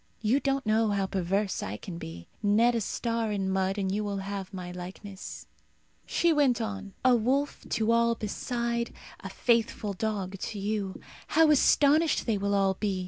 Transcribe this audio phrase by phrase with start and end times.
[0.23, 2.27] You don't know how perverse I can be.
[2.41, 5.45] Knead a star in mud, and you will have my likeness."
[6.07, 10.99] She went on, "A wolf to all beside; a faithful dog to you.
[11.27, 12.99] How astonished they will all be!